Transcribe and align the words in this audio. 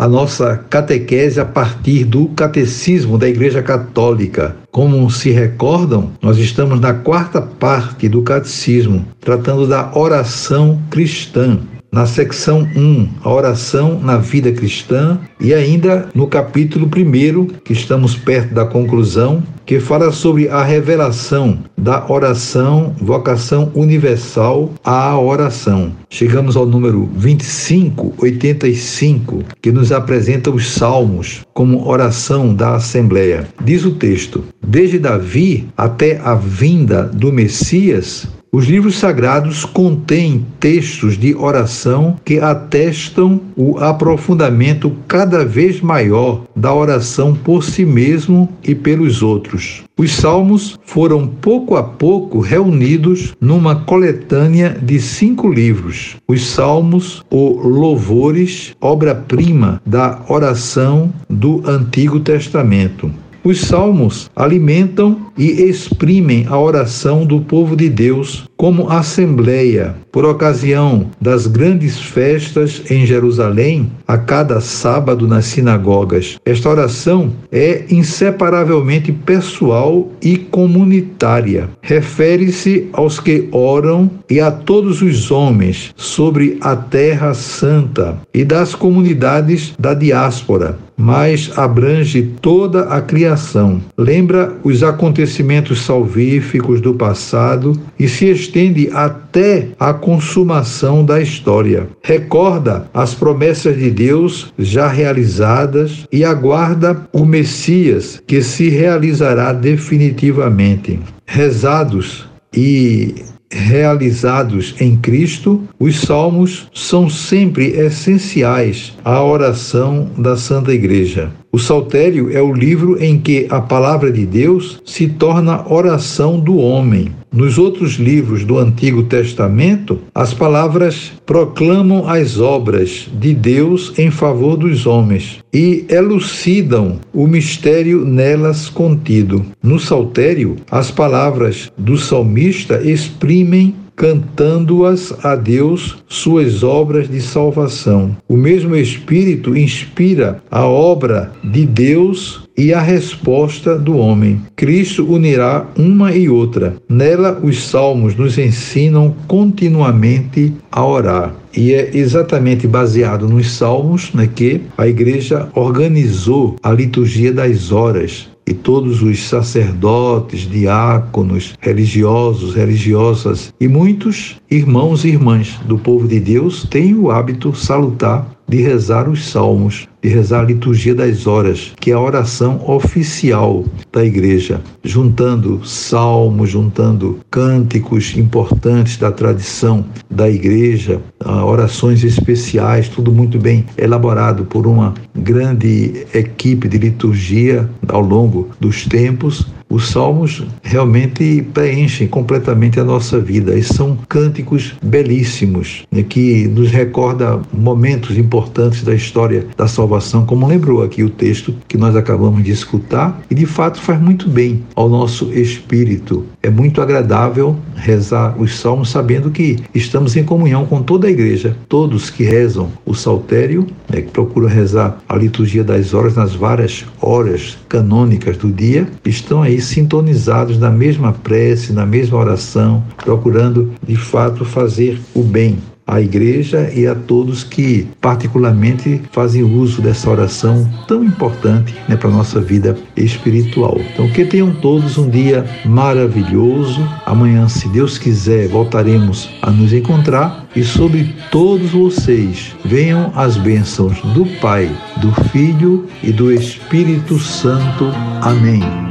a 0.00 0.08
nossa 0.08 0.56
catequese 0.70 1.38
a 1.38 1.44
partir 1.44 2.04
do 2.04 2.28
Catecismo 2.28 3.18
da 3.18 3.28
Igreja 3.28 3.62
Católica. 3.62 4.56
Como 4.70 5.10
se 5.10 5.30
recordam, 5.30 6.12
nós 6.22 6.38
estamos 6.38 6.80
na 6.80 6.94
quarta 6.94 7.42
parte 7.42 8.08
do 8.08 8.22
Catecismo, 8.22 9.04
tratando 9.20 9.66
da 9.66 9.90
oração 9.94 10.80
cristã 10.88 11.58
na 11.92 12.06
secção 12.06 12.66
1, 12.76 13.08
a 13.22 13.30
oração 13.30 14.00
na 14.00 14.16
vida 14.16 14.52
cristã, 14.52 15.18
e 15.40 15.52
ainda 15.52 16.08
no 16.14 16.28
capítulo 16.28 16.86
1, 16.86 17.46
que 17.64 17.72
estamos 17.72 18.14
perto 18.14 18.54
da 18.54 18.64
conclusão, 18.64 19.42
que 19.70 19.78
fala 19.78 20.10
sobre 20.10 20.48
a 20.48 20.64
revelação 20.64 21.60
da 21.78 22.10
oração, 22.10 22.92
vocação 23.00 23.70
universal 23.72 24.68
à 24.82 25.16
oração. 25.16 25.92
Chegamos 26.08 26.56
ao 26.56 26.66
número 26.66 27.08
2585, 27.14 29.44
que 29.62 29.70
nos 29.70 29.92
apresenta 29.92 30.50
os 30.50 30.72
salmos 30.72 31.46
como 31.54 31.88
oração 31.88 32.52
da 32.52 32.74
Assembleia. 32.74 33.46
Diz 33.64 33.84
o 33.84 33.92
texto: 33.92 34.42
Desde 34.60 34.98
Davi 34.98 35.68
até 35.76 36.18
a 36.18 36.34
vinda 36.34 37.04
do 37.04 37.32
Messias, 37.32 38.26
os 38.52 38.66
livros 38.66 38.96
sagrados 38.98 39.64
contêm 39.64 40.44
textos 40.58 41.16
de 41.16 41.36
oração 41.36 42.16
que 42.24 42.40
atestam 42.40 43.40
o 43.56 43.78
aprofundamento 43.78 44.92
cada 45.06 45.44
vez 45.44 45.80
maior 45.80 46.42
da 46.56 46.74
oração 46.74 47.32
por 47.32 47.62
si 47.62 47.84
mesmo 47.84 48.48
e 48.64 48.74
pelos 48.74 49.22
outros. 49.22 49.84
Os 49.96 50.12
salmos 50.12 50.78
foram 50.84 51.28
pouco 51.28 51.76
a 51.76 51.82
pouco 51.82 52.40
reunidos 52.40 53.34
numa 53.40 53.76
coletânea 53.76 54.76
de 54.82 54.98
cinco 54.98 55.48
livros. 55.48 56.16
Os 56.26 56.44
salmos 56.46 57.24
ou 57.30 57.56
louvores, 57.62 58.74
obra-prima 58.80 59.80
da 59.86 60.22
oração 60.28 61.12
do 61.28 61.62
Antigo 61.64 62.18
Testamento. 62.18 63.12
Os 63.42 63.62
salmos 63.62 64.30
alimentam 64.36 65.29
e 65.40 65.62
exprimem 65.62 66.44
a 66.46 66.58
oração 66.58 67.24
do 67.24 67.40
povo 67.40 67.74
de 67.74 67.88
Deus 67.88 68.44
como 68.58 68.90
assembleia, 68.90 69.96
por 70.12 70.26
ocasião 70.26 71.06
das 71.18 71.46
grandes 71.46 71.98
festas 71.98 72.82
em 72.90 73.06
Jerusalém, 73.06 73.90
a 74.06 74.18
cada 74.18 74.60
sábado 74.60 75.26
nas 75.26 75.46
sinagogas. 75.46 76.36
Esta 76.44 76.68
oração 76.68 77.32
é 77.50 77.84
inseparavelmente 77.88 79.12
pessoal 79.12 80.10
e 80.20 80.36
comunitária. 80.36 81.70
Refere-se 81.80 82.88
aos 82.92 83.18
que 83.18 83.48
oram 83.50 84.10
e 84.28 84.40
a 84.40 84.50
todos 84.50 85.00
os 85.00 85.30
homens 85.30 85.94
sobre 85.96 86.58
a 86.60 86.76
terra 86.76 87.32
santa 87.32 88.18
e 88.34 88.44
das 88.44 88.74
comunidades 88.74 89.72
da 89.78 89.94
diáspora, 89.94 90.78
mas 90.98 91.50
abrange 91.56 92.30
toda 92.42 92.82
a 92.82 93.00
criação. 93.00 93.80
Lembra 93.96 94.52
os 94.62 94.82
acontecimentos 94.82 95.29
salvíficos 95.76 96.80
do 96.80 96.94
passado 96.94 97.78
e 97.98 98.08
se 98.08 98.26
estende 98.30 98.88
até 98.92 99.68
a 99.78 99.92
consumação 99.92 101.04
da 101.04 101.20
história. 101.20 101.88
Recorda 102.02 102.88
as 102.92 103.14
promessas 103.14 103.76
de 103.76 103.90
Deus 103.90 104.52
já 104.58 104.88
realizadas 104.88 106.06
e 106.12 106.24
aguarda 106.24 107.08
o 107.12 107.24
Messias 107.24 108.22
que 108.26 108.42
se 108.42 108.68
realizará 108.68 109.52
definitivamente. 109.52 110.98
Rezados 111.26 112.28
e 112.54 113.14
realizados 113.50 114.74
em 114.80 114.96
Cristo, 114.96 115.62
os 115.78 116.00
salmos 116.00 116.68
são 116.72 117.10
sempre 117.10 117.66
essenciais 117.70 118.96
à 119.04 119.22
oração 119.22 120.08
da 120.16 120.36
Santa 120.36 120.72
Igreja. 120.72 121.32
O 121.52 121.58
Saltério 121.58 122.30
é 122.30 122.40
o 122.40 122.52
livro 122.52 123.02
em 123.02 123.18
que 123.18 123.48
a 123.50 123.60
palavra 123.60 124.12
de 124.12 124.24
Deus 124.24 124.80
se 124.84 125.08
torna 125.08 125.68
oração 125.68 126.38
do 126.38 126.58
homem. 126.58 127.12
Nos 127.32 127.58
outros 127.58 127.94
livros 127.94 128.44
do 128.44 128.56
Antigo 128.56 129.02
Testamento, 129.02 129.98
as 130.14 130.32
palavras 130.32 131.12
proclamam 131.26 132.08
as 132.08 132.38
obras 132.38 133.08
de 133.12 133.34
Deus 133.34 133.92
em 133.98 134.12
favor 134.12 134.56
dos 134.56 134.86
homens 134.86 135.38
e 135.52 135.84
elucidam 135.88 137.00
o 137.12 137.26
mistério 137.26 138.04
nelas 138.04 138.68
contido. 138.68 139.44
No 139.60 139.80
Saltério, 139.80 140.56
as 140.70 140.92
palavras 140.92 141.70
do 141.76 141.96
salmista 141.96 142.80
exprimem 142.82 143.74
cantando-as 144.00 145.12
a 145.22 145.36
Deus 145.36 145.98
suas 146.08 146.62
obras 146.62 147.06
de 147.06 147.20
salvação. 147.20 148.16
O 148.26 148.34
mesmo 148.34 148.74
Espírito 148.74 149.54
inspira 149.54 150.42
a 150.50 150.64
obra 150.64 151.30
de 151.44 151.66
Deus 151.66 152.48
e 152.56 152.72
a 152.72 152.80
resposta 152.80 153.78
do 153.78 153.98
homem. 153.98 154.40
Cristo 154.56 155.04
unirá 155.04 155.66
uma 155.76 156.12
e 156.12 156.30
outra. 156.30 156.76
Nela, 156.88 157.38
os 157.42 157.62
salmos 157.62 158.16
nos 158.16 158.38
ensinam 158.38 159.14
continuamente 159.28 160.50
a 160.72 160.82
orar. 160.82 161.34
E 161.54 161.74
é 161.74 161.90
exatamente 161.92 162.66
baseado 162.66 163.28
nos 163.28 163.52
salmos 163.52 164.14
né, 164.14 164.26
que 164.34 164.62
a 164.78 164.88
igreja 164.88 165.46
organizou 165.54 166.56
a 166.62 166.72
liturgia 166.72 167.34
das 167.34 167.70
horas 167.70 168.30
e 168.50 168.52
todos 168.52 169.00
os 169.00 169.28
sacerdotes, 169.28 170.40
diáconos, 170.40 171.54
religiosos, 171.60 172.52
religiosas 172.52 173.54
e 173.60 173.68
muitos 173.68 174.40
irmãos 174.50 175.04
e 175.04 175.08
irmãs 175.08 175.56
do 175.66 175.78
povo 175.78 176.08
de 176.08 176.18
Deus 176.18 176.66
têm 176.68 176.96
o 176.96 177.12
hábito 177.12 177.54
salutar 177.54 178.26
de 178.50 178.60
rezar 178.60 179.08
os 179.08 179.28
salmos, 179.28 179.86
de 180.02 180.08
rezar 180.08 180.40
a 180.40 180.46
liturgia 180.46 180.92
das 180.92 181.24
horas, 181.24 181.72
que 181.78 181.92
é 181.92 181.94
a 181.94 182.00
oração 182.00 182.60
oficial 182.68 183.64
da 183.92 184.04
igreja, 184.04 184.60
juntando 184.82 185.64
salmos, 185.64 186.50
juntando 186.50 187.20
cânticos 187.30 188.16
importantes 188.16 188.96
da 188.96 189.12
tradição 189.12 189.84
da 190.10 190.28
igreja, 190.28 191.00
orações 191.46 192.02
especiais, 192.02 192.88
tudo 192.88 193.12
muito 193.12 193.38
bem 193.38 193.64
elaborado 193.78 194.44
por 194.44 194.66
uma 194.66 194.94
grande 195.14 196.04
equipe 196.12 196.66
de 196.66 196.78
liturgia 196.78 197.70
ao 197.86 198.00
longo 198.00 198.48
dos 198.58 198.84
tempos 198.84 199.46
os 199.70 199.88
salmos 199.88 200.42
realmente 200.62 201.46
preenchem 201.54 202.08
completamente 202.08 202.80
a 202.80 202.84
nossa 202.84 203.20
vida 203.20 203.56
e 203.56 203.62
são 203.62 203.96
cânticos 204.08 204.74
belíssimos 204.82 205.84
né, 205.92 206.02
que 206.02 206.48
nos 206.48 206.70
recorda 206.70 207.40
momentos 207.52 208.18
importantes 208.18 208.82
da 208.82 208.92
história 208.92 209.46
da 209.56 209.68
salvação, 209.68 210.26
como 210.26 210.48
lembrou 210.48 210.82
aqui 210.82 211.04
o 211.04 211.08
texto 211.08 211.54
que 211.68 211.78
nós 211.78 211.94
acabamos 211.94 212.42
de 212.42 212.50
escutar, 212.50 213.22
e 213.30 213.34
de 213.34 213.46
fato 213.46 213.80
faz 213.80 214.00
muito 214.00 214.28
bem 214.28 214.64
ao 214.74 214.88
nosso 214.88 215.32
espírito. 215.32 216.26
É 216.42 216.50
muito 216.50 216.82
agradável 216.82 217.56
rezar 217.76 218.40
os 218.40 218.58
salmos 218.58 218.90
sabendo 218.90 219.30
que 219.30 219.58
estamos 219.72 220.16
em 220.16 220.24
comunhão 220.24 220.66
com 220.66 220.82
toda 220.82 221.06
a 221.06 221.10
igreja, 221.10 221.56
todos 221.68 222.10
que 222.10 222.24
rezam 222.24 222.70
o 222.84 222.94
saltério, 222.94 223.66
né, 223.88 224.00
que 224.02 224.10
procuram 224.10 224.48
rezar 224.48 224.98
a 225.08 225.16
liturgia 225.16 225.62
das 225.62 225.94
horas 225.94 226.16
nas 226.16 226.34
várias 226.34 226.84
horas 227.00 227.56
canônicas 227.68 228.36
do 228.36 228.50
dia, 228.50 228.88
estão 229.04 229.42
aí 229.42 229.59
sintonizados 229.60 230.58
na 230.58 230.70
mesma 230.70 231.12
prece, 231.12 231.72
na 231.72 231.86
mesma 231.86 232.18
oração, 232.18 232.82
procurando 232.96 233.72
de 233.86 233.96
fato 233.96 234.44
fazer 234.44 235.00
o 235.14 235.22
bem 235.22 235.58
à 235.90 236.00
igreja 236.00 236.70
e 236.72 236.86
a 236.86 236.94
todos 236.94 237.42
que 237.42 237.88
particularmente 238.00 239.02
fazem 239.10 239.42
uso 239.42 239.82
dessa 239.82 240.08
oração 240.08 240.70
tão 240.86 241.02
importante 241.02 241.74
né, 241.88 241.96
para 241.96 242.08
a 242.08 242.12
nossa 242.12 242.40
vida 242.40 242.78
espiritual. 242.96 243.76
Então 243.92 244.08
que 244.08 244.24
tenham 244.24 244.54
todos 244.54 244.96
um 244.96 245.10
dia 245.10 245.44
maravilhoso. 245.64 246.80
Amanhã, 247.04 247.48
se 247.48 247.68
Deus 247.68 247.98
quiser, 247.98 248.46
voltaremos 248.46 249.28
a 249.42 249.50
nos 249.50 249.72
encontrar 249.72 250.46
e 250.54 250.62
sobre 250.62 251.12
todos 251.30 251.70
vocês 251.70 252.54
venham 252.64 253.12
as 253.16 253.36
bênçãos 253.36 254.00
do 254.14 254.24
Pai, 254.40 254.70
do 254.98 255.12
Filho 255.30 255.86
e 256.02 256.12
do 256.12 256.30
Espírito 256.30 257.18
Santo. 257.18 257.86
Amém. 258.22 258.89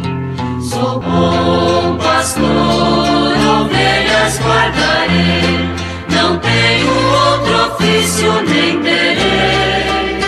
Sou 0.69 0.99
bom 0.99 1.97
pastor, 1.97 2.43
ovelhas 2.43 4.39
guardarei, 4.39 5.67
não 6.11 6.37
tenho 6.37 6.87
outro 7.25 7.73
ofício 7.73 8.31
nem 8.43 8.79
terei. 8.79 10.19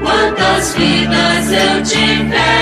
Quantas 0.00 0.74
vidas 0.76 1.50
eu 1.50 1.82
tiver, 1.82 2.38
eu 2.38 2.59